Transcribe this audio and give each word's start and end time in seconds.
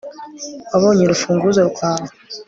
wabonye 0.71 1.01
urufunguzo 1.03 1.61
rwawe 1.69 2.09